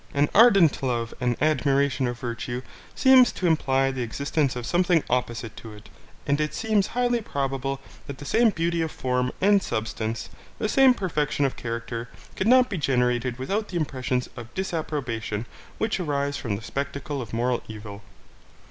An 0.15 0.29
ardent 0.33 0.81
love 0.81 1.13
and 1.21 1.39
admiration 1.39 2.07
of 2.07 2.17
virtue 2.19 2.63
seems 2.95 3.31
to 3.33 3.45
imply 3.45 3.91
the 3.91 4.01
existence 4.01 4.55
of 4.55 4.65
something 4.65 5.03
opposite 5.11 5.55
to 5.57 5.73
it, 5.73 5.89
and 6.25 6.41
it 6.41 6.55
seems 6.55 6.87
highly 6.97 7.21
probable 7.21 7.79
that 8.07 8.17
the 8.17 8.25
same 8.25 8.49
beauty 8.49 8.81
of 8.81 8.89
form 8.89 9.31
and 9.41 9.61
substance, 9.61 10.27
the 10.57 10.67
same 10.67 10.95
perfection 10.95 11.45
of 11.45 11.55
character, 11.55 12.09
could 12.35 12.47
not 12.47 12.67
be 12.67 12.79
generated 12.79 13.37
without 13.37 13.67
the 13.67 13.77
impressions 13.77 14.27
of 14.35 14.51
disapprobation 14.55 15.45
which 15.77 15.99
arise 15.99 16.35
from 16.35 16.55
the 16.55 16.63
spectacle 16.63 17.21
of 17.21 17.31
moral 17.31 17.61
evil. 17.67 18.01